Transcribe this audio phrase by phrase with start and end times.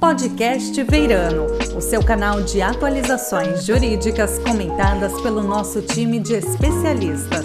[0.00, 1.46] Podcast Veirano,
[1.76, 7.44] o seu canal de atualizações jurídicas comentadas pelo nosso time de especialistas.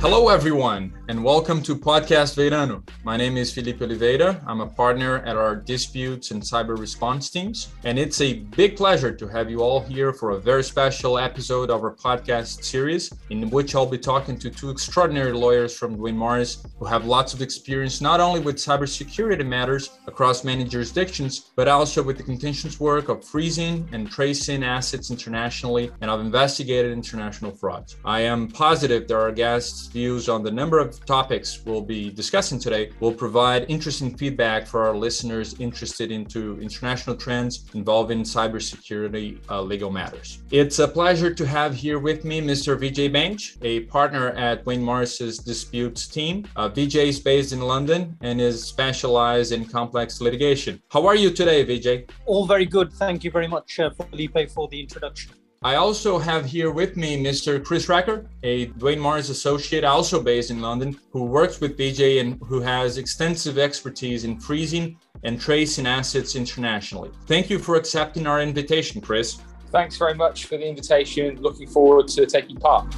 [0.00, 2.86] Hello, everyone, and welcome to Podcast Veirano.
[3.02, 4.44] My name is Felipe Oliveira.
[4.46, 9.10] I'm a partner at our disputes and cyber response teams, and it's a big pleasure
[9.12, 13.48] to have you all here for a very special episode of our podcast series, in
[13.48, 17.40] which I'll be talking to two extraordinary lawyers from Duane Morris who have lots of
[17.40, 23.08] experience not only with cybersecurity matters across many jurisdictions, but also with the contentious work
[23.08, 27.96] of freezing and tracing assets internationally and of investigated international frauds.
[28.04, 32.58] I am positive that our guests views on the number of topics we'll be discussing
[32.58, 39.60] today will provide interesting feedback for our listeners interested into international trends involving cybersecurity uh,
[39.60, 40.42] legal matters.
[40.50, 42.78] It's a pleasure to have here with me Mr.
[42.78, 46.46] Vijay Bange, a partner at Duane Morris's disputes team.
[46.56, 50.80] Uh, Vijay is based in London and is specialized in complex litigation.
[50.90, 52.08] How are you today, Vijay?
[52.26, 52.92] All very good.
[52.92, 55.32] Thank you very much, uh, Felipe, for the introduction.
[55.60, 57.64] I also have here with me Mr.
[57.64, 62.40] Chris Recker, a Duane Morris associate, also based in London, who works with Vijay and
[62.46, 67.10] who has extensive expertise in freezing and tracing assets internationally.
[67.26, 69.40] Thank you for accepting our invitation, Chris.
[69.72, 71.42] Thanks very much for the invitation.
[71.42, 72.94] Looking forward to taking part.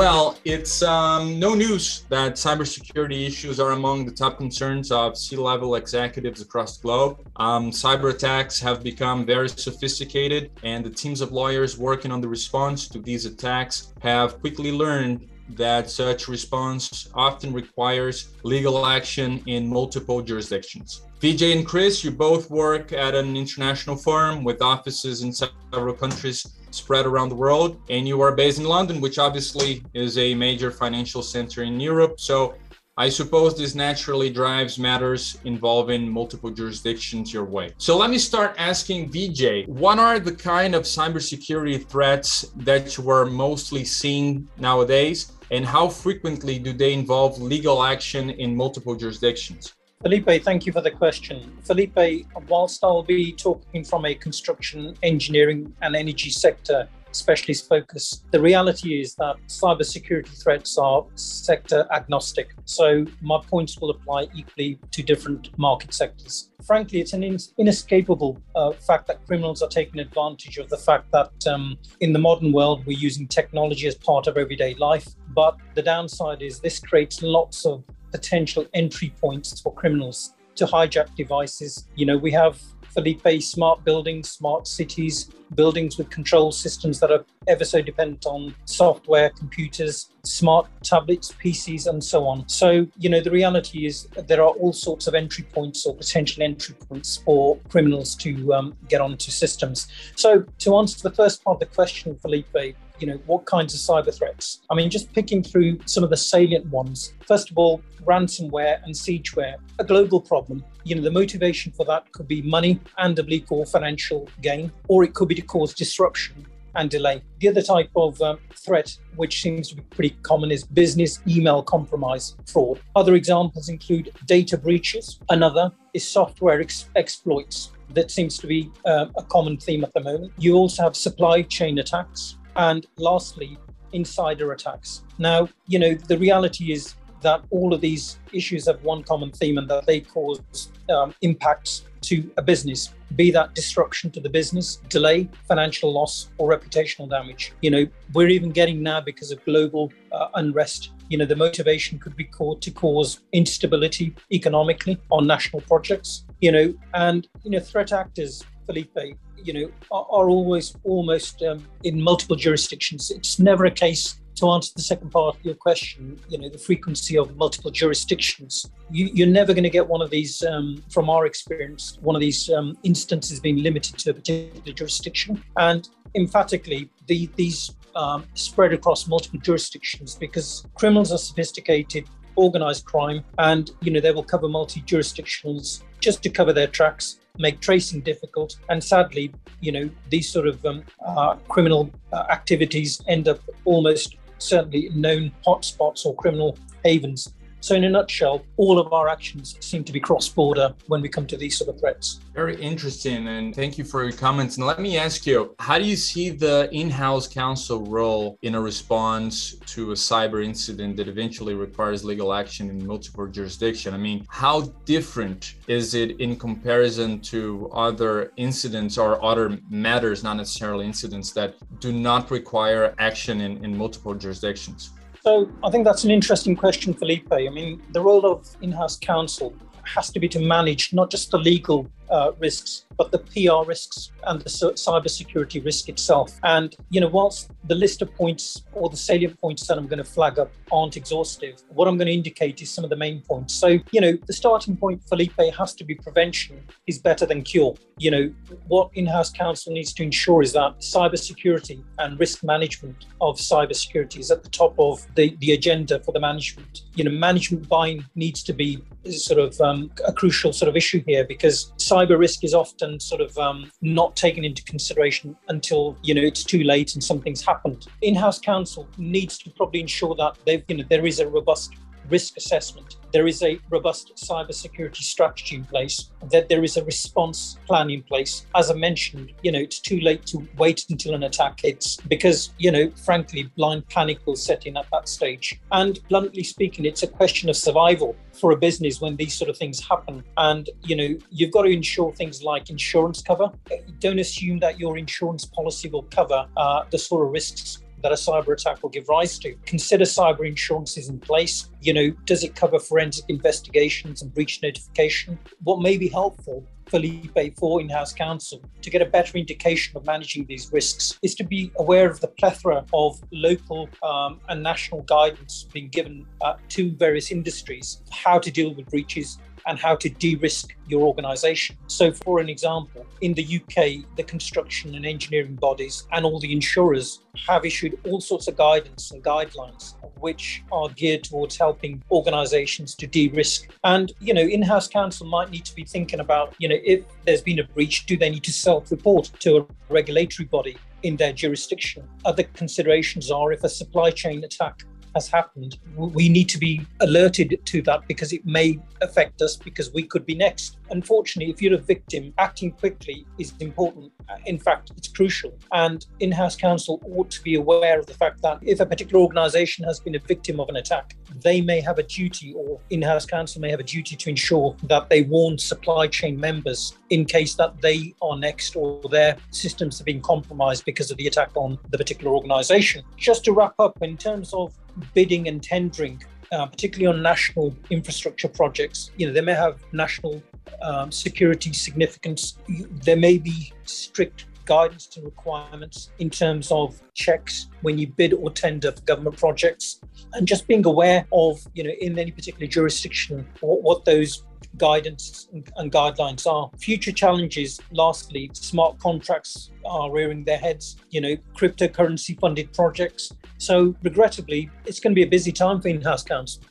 [0.00, 5.36] Well, it's um, no news that cybersecurity issues are among the top concerns of C
[5.36, 7.18] level executives across the globe.
[7.36, 12.28] Um, cyber attacks have become very sophisticated, and the teams of lawyers working on the
[12.28, 19.68] response to these attacks have quickly learned that such response often requires legal action in
[19.68, 21.02] multiple jurisdictions.
[21.20, 26.46] Vijay and Chris, you both work at an international firm with offices in several countries
[26.70, 27.80] spread around the world.
[27.90, 32.20] And you are based in London, which obviously is a major financial center in Europe.
[32.20, 32.54] So
[32.96, 37.72] I suppose this naturally drives matters involving multiple jurisdictions your way.
[37.78, 43.08] So let me start asking Vijay, what are the kind of cybersecurity threats that you
[43.08, 45.32] are mostly seeing nowadays?
[45.50, 49.72] And how frequently do they involve legal action in multiple jurisdictions?
[50.02, 51.58] Felipe, thank you for the question.
[51.62, 58.40] Felipe, whilst I'll be talking from a construction, engineering, and energy sector specialist focus, the
[58.40, 62.54] reality is that cybersecurity threats are sector agnostic.
[62.64, 66.50] So my points will apply equally to different market sectors.
[66.66, 71.46] Frankly, it's an inescapable uh, fact that criminals are taking advantage of the fact that
[71.46, 75.08] um, in the modern world, we're using technology as part of everyday life.
[75.34, 81.14] But the downside is this creates lots of potential entry points for criminals to hijack
[81.14, 81.86] devices.
[81.94, 82.60] You know, we have
[82.90, 88.54] Felipe smart buildings, smart cities, buildings with control systems that are ever so dependent on
[88.64, 92.48] software, computers, smart tablets, PCs, and so on.
[92.48, 96.42] So, you know, the reality is there are all sorts of entry points or potential
[96.42, 99.86] entry points for criminals to um, get onto systems.
[100.16, 103.80] So, to answer the first part of the question, Felipe, you know, what kinds of
[103.80, 104.60] cyber threats?
[104.70, 107.14] I mean, just picking through some of the salient ones.
[107.26, 110.64] First of all, ransomware and siegeware, a global problem.
[110.84, 115.04] You know, the motivation for that could be money and oblique or financial gain, or
[115.04, 117.22] it could be to cause disruption and delay.
[117.40, 121.62] The other type of um, threat, which seems to be pretty common, is business email
[121.62, 122.80] compromise fraud.
[122.94, 125.18] Other examples include data breaches.
[125.28, 127.72] Another is software ex- exploits.
[127.94, 130.32] That seems to be uh, a common theme at the moment.
[130.38, 133.58] You also have supply chain attacks, and lastly,
[133.92, 135.02] insider attacks.
[135.18, 139.58] Now, you know, the reality is that all of these issues have one common theme
[139.58, 140.40] and that they cause
[140.88, 146.48] um, impacts to a business, be that disruption to the business, delay, financial loss, or
[146.48, 147.52] reputational damage.
[147.60, 150.92] You know, we're even getting now because of global uh, unrest.
[151.08, 156.24] You know, the motivation could be called to cause instability economically on national projects.
[156.40, 161.66] You know, and you know, threat actors, Felipe, you know, are, are always almost um,
[161.84, 163.10] in multiple jurisdictions.
[163.10, 166.58] It's never a case to answer the second part of your question, you know, the
[166.58, 171.10] frequency of multiple jurisdictions, you, are never going to get one of these, um, from
[171.10, 175.42] our experience, one of these um, instances being limited to a particular jurisdiction.
[175.58, 183.22] And emphatically, the, these um, spread across multiple jurisdictions because criminals are sophisticated, organized crime,
[183.38, 188.00] and you know they will cover multi jurisdictions just to cover their tracks make tracing
[188.00, 188.56] difficult.
[188.68, 194.16] And sadly, you know, these sort of um, uh, criminal uh, activities end up almost
[194.38, 199.84] certainly known hotspots or criminal havens So, in a nutshell, all of our actions seem
[199.84, 202.20] to be cross border when we come to these sort of threats.
[202.34, 203.28] Very interesting.
[203.28, 204.56] And thank you for your comments.
[204.56, 208.54] And let me ask you how do you see the in house counsel role in
[208.54, 213.94] a response to a cyber incident that eventually requires legal action in multiple jurisdictions?
[213.94, 220.38] I mean, how different is it in comparison to other incidents or other matters, not
[220.38, 224.90] necessarily incidents, that do not require action in, in multiple jurisdictions?
[225.22, 227.32] So I think that's an interesting question, Felipe.
[227.32, 231.30] I mean, the role of in house counsel has to be to manage not just
[231.30, 236.38] the legal uh, risks, but the PR risks and the cybersecurity risk itself.
[236.42, 239.98] And, you know, whilst the list of points or the salient points that I'm going
[239.98, 243.22] to flag up aren't exhaustive, what I'm going to indicate is some of the main
[243.22, 243.54] points.
[243.54, 247.74] So, you know, the starting point, Felipe, has to be prevention is better than cure.
[247.98, 248.34] You know,
[248.66, 254.18] what in house counsel needs to ensure is that cybersecurity and risk management of cybersecurity
[254.18, 256.82] is at the top of the, the agenda for the management.
[256.94, 261.02] You know, management buying needs to be sort of um, a crucial sort of issue
[261.06, 265.96] here because cyber cyber risk is often sort of um, not taken into consideration until
[266.02, 267.86] you know it's too late and something's happened.
[268.02, 271.74] In-house counsel needs to probably ensure that they've you know there is a robust
[272.08, 277.58] risk assessment, there is a robust cybersecurity strategy in place, that there is a response
[277.66, 278.46] plan in place.
[278.54, 282.52] As I mentioned, you know, it's too late to wait until an attack hits because,
[282.58, 285.60] you know, frankly, blind panic will set in at that stage.
[285.72, 289.56] And bluntly speaking, it's a question of survival for a business when these sort of
[289.56, 290.22] things happen.
[290.36, 293.50] And, you know, you've got to ensure things like insurance cover.
[293.98, 298.16] Don't assume that your insurance policy will cover uh, the sort of risks that a
[298.16, 299.54] cyber attack will give rise to.
[299.66, 301.70] Consider cyber insurances in place.
[301.80, 305.38] You know, does it cover forensic investigations and breach notification?
[305.62, 310.04] What may be helpful for Felipe for in-house counsel to get a better indication of
[310.04, 315.02] managing these risks is to be aware of the plethora of local um, and national
[315.02, 320.08] guidance being given uh, to various industries how to deal with breaches and how to
[320.08, 321.76] de risk your organization.
[321.86, 326.52] So, for an example, in the UK, the construction and engineering bodies and all the
[326.52, 332.94] insurers have issued all sorts of guidance and guidelines which are geared towards helping organizations
[332.94, 336.76] to de-risk and you know in-house counsel might need to be thinking about you know
[336.84, 341.16] if there's been a breach do they need to self-report to a regulatory body in
[341.16, 344.82] their jurisdiction other considerations are if a supply chain attack
[345.14, 349.92] has happened, we need to be alerted to that because it may affect us because
[349.92, 350.78] we could be next.
[350.90, 354.12] Unfortunately, if you're a victim, acting quickly is important.
[354.46, 355.52] In fact, it's crucial.
[355.72, 359.20] And in house counsel ought to be aware of the fact that if a particular
[359.20, 363.02] organization has been a victim of an attack, they may have a duty, or in
[363.02, 367.24] house counsel may have a duty to ensure that they warn supply chain members in
[367.24, 371.50] case that they are next or their systems have been compromised because of the attack
[371.54, 373.02] on the particular organization.
[373.16, 374.72] Just to wrap up, in terms of
[375.14, 376.22] bidding and tendering,
[376.52, 379.10] uh, particularly on national infrastructure projects.
[379.16, 380.42] You know, they may have national
[380.82, 382.58] um, security significance.
[383.04, 388.50] There may be strict guidance and requirements in terms of checks when you bid or
[388.50, 390.00] tender for government projects,
[390.34, 394.44] and just being aware of, you know, in any particular jurisdiction, what, what those
[394.76, 396.70] guidance and, guidelines are.
[396.78, 403.32] Future challenges, lastly, smart contracts are rearing their heads, you know, cryptocurrency funded projects.
[403.58, 406.62] So, regrettably, it's going to be a busy time for in house counsel.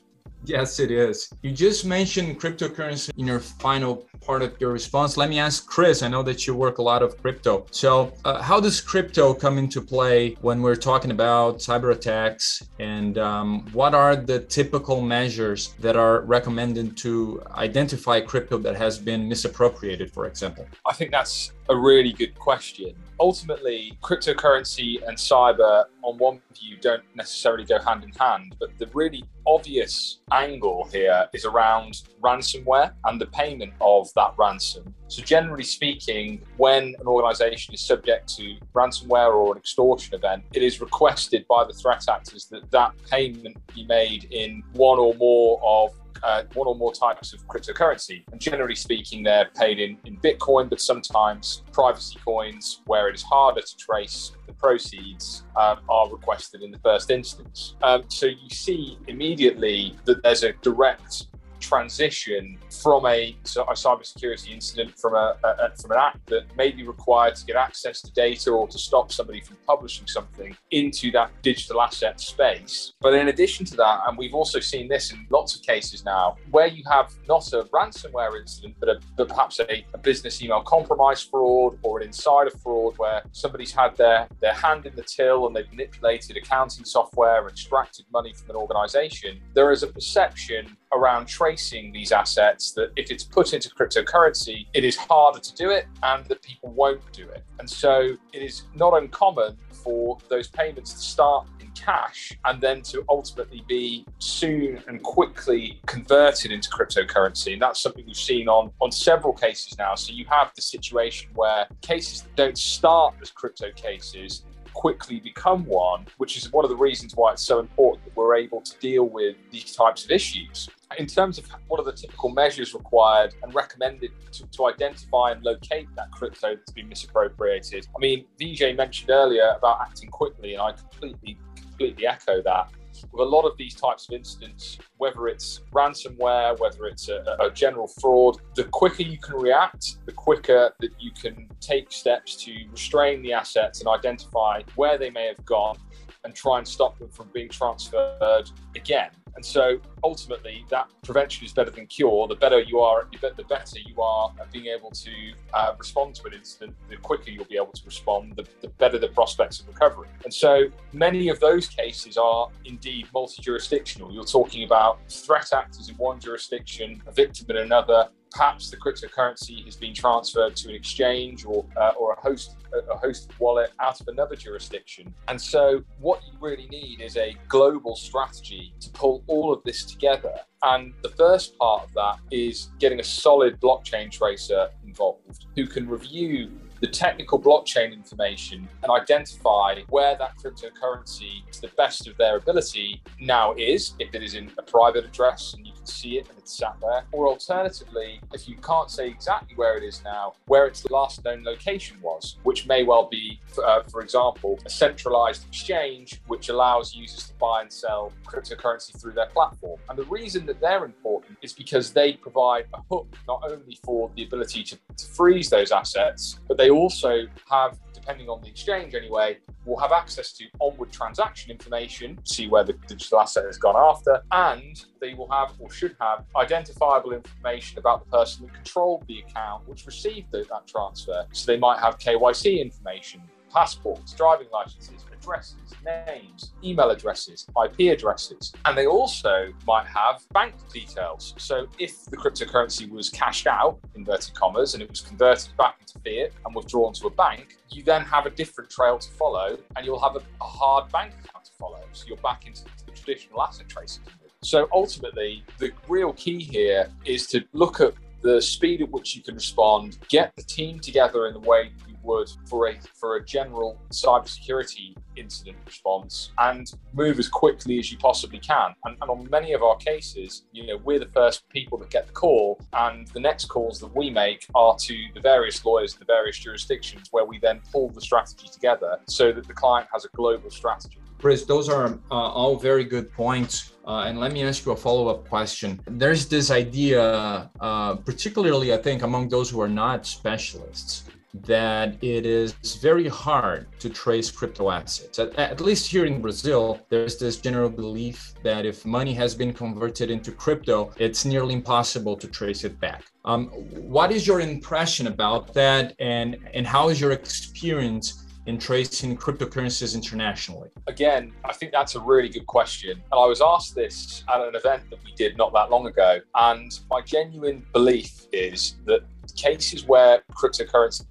[0.45, 1.31] Yes, it is.
[1.41, 5.17] You just mentioned cryptocurrency in your final part of your response.
[5.17, 6.01] Let me ask Chris.
[6.01, 7.65] I know that you work a lot of crypto.
[7.71, 12.67] So, uh, how does crypto come into play when we're talking about cyber attacks?
[12.79, 18.97] And um, what are the typical measures that are recommended to identify crypto that has
[18.97, 20.67] been misappropriated, for example?
[20.85, 22.95] I think that's a really good question.
[23.19, 28.87] Ultimately, cryptocurrency and cyber, on one view, don't necessarily go hand in hand, but the
[28.93, 34.95] really obvious angle here is around ransomware and the payment of that ransom.
[35.09, 40.63] So, generally speaking, when an organization is subject to ransomware or an extortion event, it
[40.63, 45.59] is requested by the threat actors that that payment be made in one or more
[45.61, 45.91] of
[46.23, 48.23] uh, one or more types of cryptocurrency.
[48.31, 53.23] And generally speaking, they're paid in, in Bitcoin, but sometimes privacy coins, where it is
[53.23, 57.75] harder to trace the proceeds, um, are requested in the first instance.
[57.81, 61.27] Um, so you see immediately that there's a direct
[61.59, 66.83] transition from a, a cybersecurity incident from a, a, from an act that may be
[66.83, 71.31] required to get access to data or to stop somebody from publishing something into that
[71.41, 72.93] digital asset space.
[73.01, 76.37] But in addition to that, and we've also seen this in lots of cases now,
[76.51, 80.61] where you have not a ransomware incident, but, a, but perhaps a, a business email
[80.61, 85.47] compromise fraud or an insider fraud where somebody's had their, their hand in the till
[85.47, 91.27] and they've manipulated accounting software, extracted money from an organization, there is a perception around
[91.27, 95.85] tracing these assets that if it's put into cryptocurrency, it is harder to do it
[96.03, 97.43] and that people won't do it.
[97.59, 102.81] And so it is not uncommon for those payments to start in cash and then
[102.81, 107.53] to ultimately be soon and quickly converted into cryptocurrency.
[107.53, 109.95] And that's something we've seen on, on several cases now.
[109.95, 114.43] So you have the situation where cases that don't start as crypto cases
[114.73, 118.35] quickly become one, which is one of the reasons why it's so important that we're
[118.35, 120.69] able to deal with these types of issues.
[120.97, 125.43] In terms of what are the typical measures required and recommended to, to identify and
[125.43, 130.63] locate that crypto that's been misappropriated, I mean, Vijay mentioned earlier about acting quickly, and
[130.63, 132.71] I completely, completely echo that.
[133.13, 137.51] With a lot of these types of incidents, whether it's ransomware, whether it's a, a,
[137.51, 142.65] general fraud, the quicker you can react, the quicker that you can take steps to
[142.71, 145.77] restrain the assets and identify where they may have gone
[146.23, 149.09] and try and stop them from being transferred again.
[149.35, 152.27] And so ultimately, that prevention is better than cure.
[152.27, 155.11] The better you are, the better you are at being able to
[155.53, 158.97] uh, respond to an incident, the quicker you'll be able to respond, the, the better
[158.97, 160.09] the prospects of recovery.
[160.23, 164.11] And so many of those cases are indeed multi jurisdictional.
[164.11, 169.63] You're talking about threat actors in one jurisdiction, a victim in another, perhaps the cryptocurrency
[169.65, 173.99] has been transferred to an exchange or uh, or a host a hosted wallet out
[173.99, 175.13] of another jurisdiction.
[175.27, 179.83] And so what you really need is a global strategy to pull all of this
[179.83, 180.35] together.
[180.61, 185.87] And the first part of that is getting a solid blockchain tracer involved who can
[185.89, 192.37] review the technical blockchain information and identify where that cryptocurrency to the best of their
[192.37, 196.57] ability now is, if it is in a private address and see it and it's
[196.57, 200.89] sat there, or alternatively, if you can't say exactly where it is now, where its
[200.89, 206.49] last known location was, which may well be, uh, for example, a centralized exchange which
[206.49, 209.79] allows users to buy and sell cryptocurrency through their platform.
[209.89, 214.09] And the reason that they're important is because they provide a hook not only for
[214.15, 218.47] the ability to, to freeze those assets, but they they also have, depending on the
[218.47, 223.59] exchange anyway, will have access to onward transaction information, see where the digital asset has
[223.59, 228.55] gone after, and they will have or should have identifiable information about the person that
[228.55, 231.23] controlled the account which received the, that transfer.
[231.33, 238.53] So they might have KYC information, passports, driving licenses, addresses, names, email addresses, IP addresses,
[238.65, 241.33] and they also might have bank details.
[241.37, 245.99] So if the cryptocurrency was cashed out, inverted commas, and it was converted back into
[245.99, 249.85] fiat and withdrawn to a bank, you then have a different trail to follow and
[249.85, 251.81] you'll have a, a hard bank account to follow.
[251.91, 254.03] So you're back into the traditional asset tracing.
[254.41, 259.21] So ultimately, the real key here is to look at the speed at which you
[259.21, 261.71] can respond, get the team together in the way
[262.03, 267.97] would for a for a general cybersecurity incident response and move as quickly as you
[267.97, 268.73] possibly can.
[268.85, 272.07] And, and, on many of our cases, you know, we're the first people that get
[272.07, 275.99] the call, and the next calls that we make are to the various lawyers in
[275.99, 280.05] the various jurisdictions, where we then pull the strategy together so that the client has
[280.05, 280.99] a global strategy.
[281.19, 283.73] Chris, those are uh, all very good points.
[283.85, 285.79] Uh, and let me ask you a follow up question.
[285.85, 292.25] There's this idea, uh, particularly, I think, among those who are not specialists, that it
[292.25, 295.19] is very hard to trace crypto assets.
[295.19, 299.53] At, at, least here in Brazil, there's this general belief that if money has been
[299.53, 303.03] converted into crypto, it's nearly impossible to trace it back.
[303.25, 308.25] Um, what is your impression about that, and and how is your experience?
[308.45, 310.69] in tracing cryptocurrencies internationally?
[310.87, 312.91] Again, I think that's a really good question.
[312.91, 316.19] And I was asked this at an event that we did not that long ago.
[316.33, 319.01] And my genuine belief is that
[319.33, 321.05] cases where cryptocurrency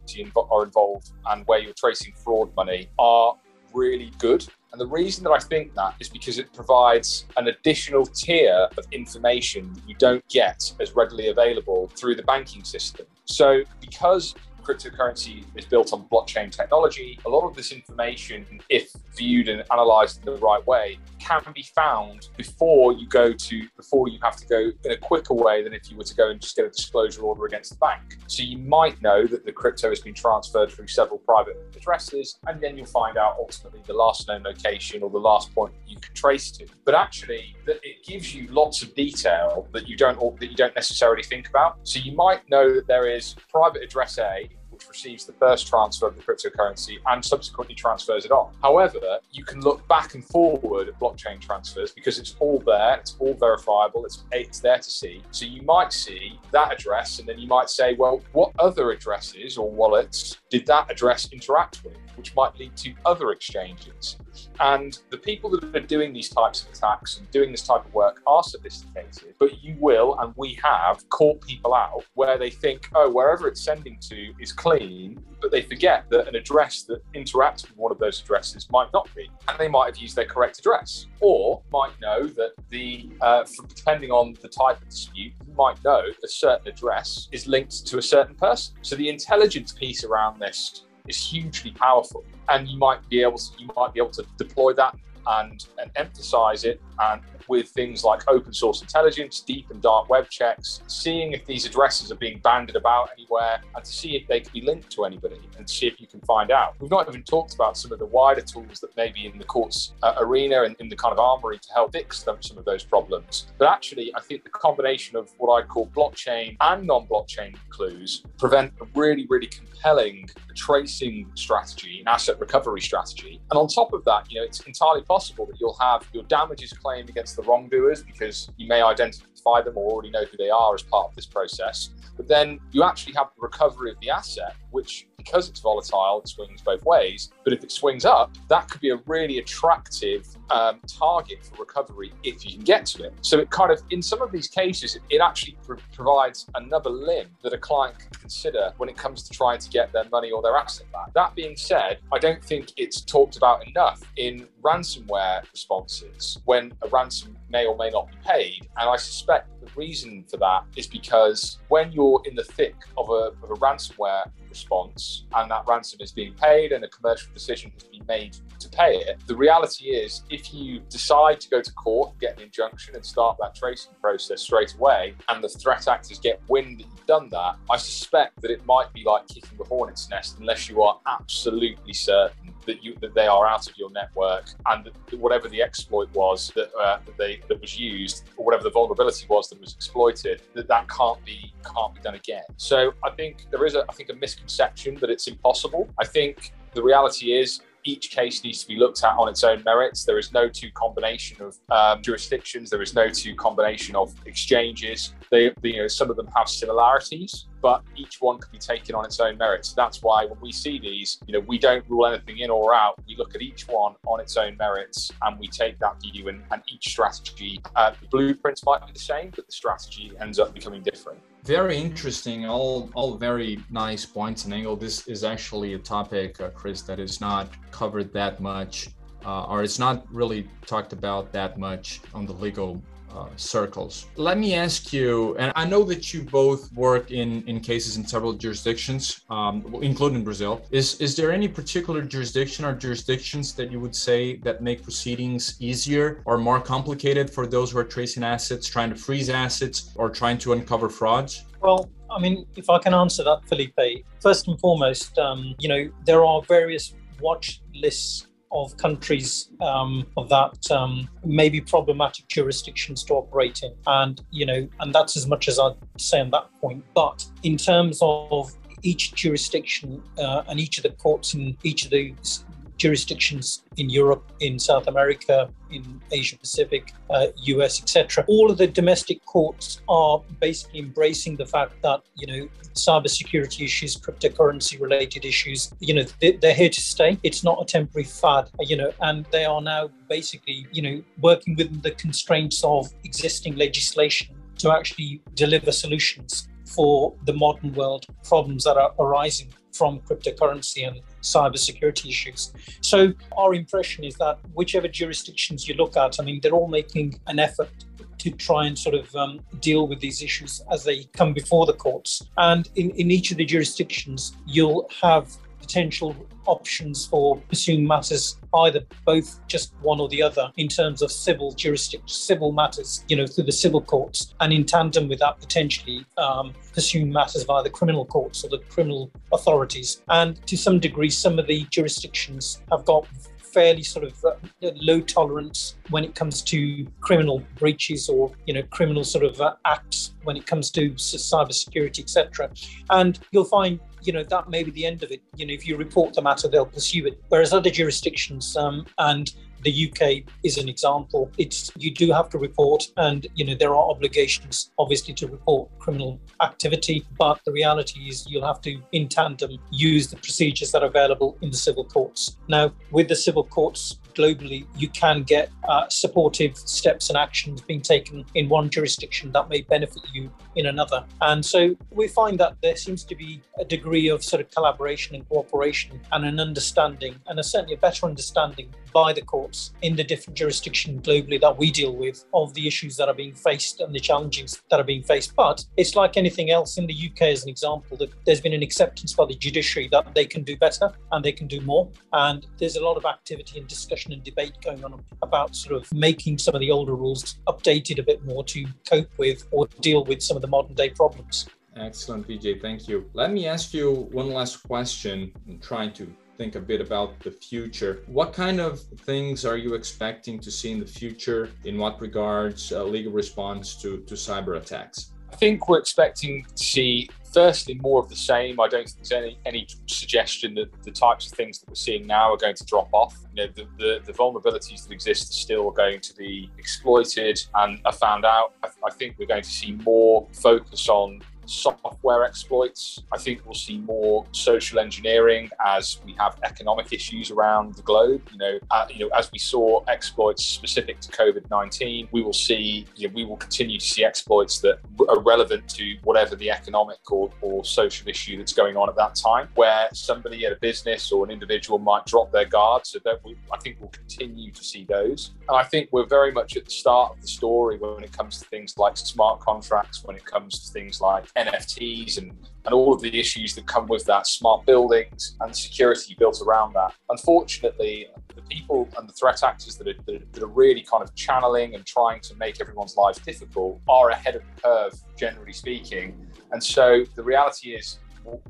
[0.50, 3.34] are involved and where you're tracing fraud money are
[3.72, 4.46] really good.
[4.72, 8.84] And the reason that I think that is because it provides an additional tier of
[8.92, 13.06] information that you don't get as readily available through the banking system.
[13.24, 14.34] So, because
[14.68, 20.18] cryptocurrency is built on blockchain technology, a lot of this information, if viewed and analyzed
[20.18, 24.46] in the right way, can be found before you go to before you have to
[24.46, 26.70] go in a quicker way than if you were to go and just get a
[26.70, 28.18] disclosure order against the bank.
[28.26, 32.60] So you might know that the crypto has been transferred through several private addresses, and
[32.60, 36.14] then you'll find out ultimately the last known location or the last point you can
[36.14, 36.66] trace to.
[36.84, 41.22] But actually, it gives you lots of detail that you don't that you don't necessarily
[41.22, 41.78] think about.
[41.84, 44.48] So you might know that there is private address A
[44.78, 48.52] which receives the first transfer of the cryptocurrency and subsequently transfers it on.
[48.62, 53.16] However, you can look back and forward at blockchain transfers because it's all there, it's
[53.18, 55.20] all verifiable, it's, it's there to see.
[55.32, 59.58] So you might see that address and then you might say, well, what other addresses
[59.58, 64.18] or wallets did that address interact with, which might lead to other exchanges.
[64.60, 67.94] And the people that are doing these types of attacks and doing this type of
[67.94, 72.88] work are sophisticated, but you will, and we have, caught people out where they think,
[72.94, 77.62] oh, wherever it's sending to is clean, but they forget that an address that interacts
[77.62, 79.30] with one of those addresses might not be.
[79.46, 83.44] And they might have used their correct address, or might know that the, uh,
[83.74, 87.98] depending on the type of dispute, you might know a certain address is linked to
[87.98, 88.74] a certain person.
[88.82, 92.24] So the intelligence piece around this is hugely powerful.
[92.48, 94.96] And you might be able to you might be able to deploy that
[95.26, 100.28] and, and emphasize it and with things like open source intelligence, deep and dark web
[100.28, 104.40] checks, seeing if these addresses are being banded about anywhere, and to see if they
[104.40, 106.74] can be linked to anybody and see if you can find out.
[106.80, 109.44] We've not even talked about some of the wider tools that may be in the
[109.44, 112.64] courts uh, arena and in the kind of armory to help fix them, some of
[112.64, 113.48] those problems.
[113.58, 118.22] But actually, I think the combination of what I'd call blockchain and non blockchain clues
[118.38, 123.40] prevent a really, really compelling tracing strategy and asset recovery strategy.
[123.50, 126.72] And on top of that, you know, it's entirely possible that you'll have your damages
[126.88, 130.74] claimed against the wrongdoers because you may identify them or already know who they are
[130.74, 131.90] as part of this process.
[132.16, 136.28] But then you actually have the recovery of the asset, which because it's volatile, it
[136.28, 137.30] swings both ways.
[137.44, 142.12] But if it swings up, that could be a really attractive um, target for recovery
[142.22, 143.12] if you can get to it.
[143.20, 146.90] So it kind of, in some of these cases, it, it actually pr- provides another
[146.90, 150.30] limb that a client can consider when it comes to trying to get their money
[150.30, 151.12] or their asset back.
[151.14, 156.88] That being said, I don't think it's talked about enough in ransomware responses when a
[156.88, 158.68] ransom may or may not be paid.
[158.78, 163.08] And I suspect the reason for that is because when you're in the thick of
[163.08, 167.70] a, of a ransomware response and that ransom is being paid and a commercial decision
[167.74, 171.72] has been made to pay it, the reality is if you decide to go to
[171.72, 176.18] court, get an injunction and start that tracing process straight away, and the threat actors
[176.18, 179.64] get wind that you've done that, I suspect that it might be like kicking the
[179.64, 183.90] hornet's nest unless you are absolutely certain that you that they are out of your
[183.90, 184.90] network and
[185.24, 189.26] whatever the exploit was that, uh, that they that was used or whatever the vulnerability
[189.28, 192.44] was that was exploited that that can't be can't be done again.
[192.56, 195.88] So I think there is a I think a misconception that it's impossible.
[195.98, 199.62] I think the reality is each case needs to be looked at on its own
[199.64, 200.04] merits.
[200.04, 202.68] There is no two combination of um, jurisdictions.
[202.68, 205.14] There is no two combination of exchanges.
[205.30, 209.06] They, you know, some of them have similarities, but each one can be taken on
[209.06, 209.72] its own merits.
[209.72, 212.94] That's why when we see these, you know, we don't rule anything in or out.
[213.06, 216.28] We look at each one on its own merits, and we take that view.
[216.28, 220.38] And, and each strategy, uh, the blueprints might be the same, but the strategy ends
[220.38, 221.20] up becoming different.
[221.44, 222.46] Very interesting.
[222.46, 224.76] All all very nice points and angle.
[224.76, 228.88] This is actually a topic, uh, Chris, that is not covered that much,
[229.24, 232.82] uh, or it's not really talked about that much on the legal
[233.14, 234.06] uh, circles.
[234.16, 238.06] Let me ask you, and I know that you both work in, in cases in
[238.06, 240.62] several jurisdictions, um, including Brazil.
[240.70, 245.56] Is is there any particular jurisdiction or jurisdictions that you would say that make proceedings
[245.60, 250.10] easier or more complicated for those who are tracing assets, trying to freeze assets, or
[250.10, 251.44] trying to uncover frauds?
[251.60, 255.90] Well, I mean, if I can answer that, Felipe, first and foremost, um, you know,
[256.06, 263.14] there are various watch lists of countries um, that um, may be problematic jurisdictions to
[263.14, 266.84] operate in, and you know, and that's as much as I'd say on that point.
[266.94, 271.90] But in terms of each jurisdiction uh, and each of the courts in each of
[271.90, 272.44] those
[272.78, 278.24] jurisdictions in Europe, in South America, in Asia Pacific, uh, US, etc.
[278.28, 283.96] All of the domestic courts are basically embracing the fact that you know cybersecurity issues,
[283.96, 287.18] cryptocurrency related issues, you know they're here to stay.
[287.22, 291.56] It's not a temporary fad, you know, and they are now basically you know working
[291.56, 298.64] within the constraints of existing legislation to actually deliver solutions for the modern world problems
[298.64, 301.00] that are arising from cryptocurrency and
[301.34, 302.52] cybersecurity issues.
[302.80, 307.20] So our impression is that whichever jurisdictions you look at, I mean, they're all making
[307.26, 307.70] an effort
[308.18, 311.72] to try and sort of um, deal with these issues as they come before the
[311.72, 312.22] courts.
[312.36, 316.14] And in, in each of the jurisdictions, you'll have potential
[316.46, 321.52] options for pursuing matters either both just one or the other in terms of civil
[321.52, 326.06] jurisdiction civil matters you know through the civil courts and in tandem with that potentially
[326.16, 330.02] um, pursuing matters via the criminal courts or the criminal authorities.
[330.08, 333.06] And to some degree some of the jurisdictions have got
[333.38, 338.62] fairly sort of uh, low tolerance when it comes to criminal breaches or you know
[338.64, 342.50] criminal sort of uh, acts when it comes to cyber security etc
[342.90, 345.66] and you'll find you know that may be the end of it you know if
[345.66, 349.32] you report the matter they'll pursue it whereas other jurisdictions um, and
[349.62, 351.30] the UK is an example.
[351.38, 355.68] It's you do have to report, and you know there are obligations, obviously, to report
[355.78, 357.06] criminal activity.
[357.18, 361.36] But the reality is, you'll have to, in tandem, use the procedures that are available
[361.42, 362.36] in the civil courts.
[362.48, 367.80] Now, with the civil courts, globally, you can get uh, supportive steps and actions being
[367.80, 371.04] taken in one jurisdiction that may benefit you in another.
[371.20, 375.14] And so we find that there seems to be a degree of sort of collaboration
[375.14, 379.96] and cooperation and an understanding, and a, certainly a better understanding by the courts in
[379.96, 383.80] the different jurisdictions globally that we deal with of the issues that are being faced
[383.80, 385.34] and the challenges that are being faced.
[385.36, 388.62] But it's like anything else in the UK, as an example, that there's been an
[388.62, 391.88] acceptance by the judiciary that they can do better and they can do more.
[392.12, 395.92] And there's a lot of activity and discussion and debate going on about sort of
[395.92, 400.04] making some of the older rules updated a bit more to cope with or deal
[400.04, 401.48] with some of the modern day problems.
[401.76, 402.60] Excellent, Vijay.
[402.60, 403.08] Thank you.
[403.14, 405.32] Let me ask you one last question.
[405.46, 408.04] I'm trying to think a bit about the future.
[408.06, 412.72] What kind of things are you expecting to see in the future in what regards
[412.72, 415.10] uh, legal response to, to cyber attacks?
[415.30, 418.58] I think we're expecting to see firstly more of the same.
[418.60, 422.06] I don't think there's any any suggestion that the types of things that we're seeing
[422.06, 423.14] now are going to drop off.
[423.34, 427.80] You know, the, the, the vulnerabilities that exist are still going to be exploited and
[427.84, 428.54] are found out.
[428.62, 433.02] I, I think we're going to see more focus on software exploits.
[433.12, 438.22] I think we'll see more social engineering as we have economic issues around the globe.
[438.32, 442.32] You know, uh, you know, as we saw exploits specific to COVID nineteen, we will
[442.32, 446.50] see, you know, we will continue to see exploits that are relevant to whatever the
[446.50, 449.48] economic or, or social issue that's going on at that time.
[449.54, 453.36] Where somebody at a business or an individual might drop their guard, so that we,
[453.52, 455.32] I think we'll continue to see those.
[455.48, 458.38] And I think we're very much at the start of the story when it comes
[458.38, 462.32] to things like smart contracts, when it comes to things like NFTs and,
[462.64, 466.74] and all of the issues that come with that, smart buildings and security built around
[466.74, 466.94] that.
[467.08, 471.74] Unfortunately, the people and the threat actors that are, that are, really kind of channeling
[471.74, 476.26] and trying to make everyone's lives difficult are ahead of the curve, generally speaking.
[476.52, 477.98] And so the reality is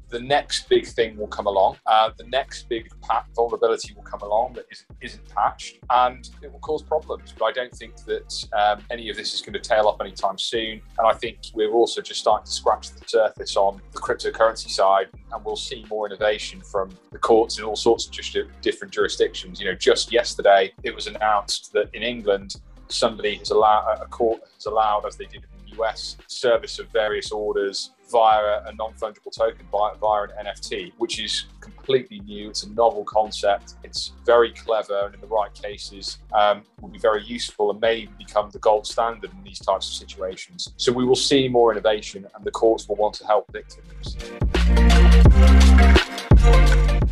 [0.09, 1.77] the next big thing will come along.
[1.87, 2.89] Uh, the next big
[3.35, 7.35] vulnerability will come along that isn't, isn't, patched, and it will cause problems.
[7.39, 10.39] But I don't think that um, any of this is going to tail off anytime
[10.39, 10.81] soon.
[10.99, 15.09] And I think we're also just starting to scratch the surface on the cryptocurrency side,
[15.33, 19.61] and we'll see more innovation from the courts in all sorts of just different jurisdictions.
[19.61, 22.57] You know, just yesterday it was announced that in England
[22.91, 26.89] somebody has allowed a court has allowed, as they did in the US, service of
[26.89, 32.51] various orders via a non-fungible token via, via an NFT, which is completely new.
[32.51, 33.75] It's a novel concept.
[33.85, 38.07] It's very clever, and in the right cases, um, will be very useful and may
[38.19, 40.73] become the gold standard in these types of situations.
[40.77, 44.17] So we will see more innovation, and the courts will want to help victims.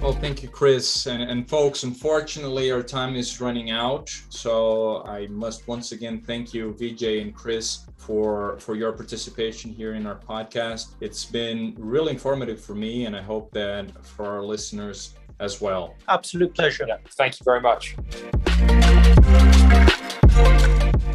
[0.07, 1.07] Well, thank you, Chris.
[1.07, 4.09] And, and, folks, unfortunately, our time is running out.
[4.29, 9.95] So I must once again thank you, Vijay and Chris, for, for your participation here
[9.95, 10.95] in our podcast.
[11.01, 15.97] It's been really informative for me, and I hope that for our listeners as well.
[16.09, 16.85] Absolute pleasure.
[16.87, 17.97] Yeah, thank you very much.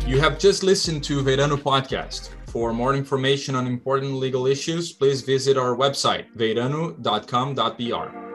[0.05, 2.31] You have just listened to Veirano Podcast.
[2.47, 8.30] For more information on important legal issues, please visit our website, veirano.com.br.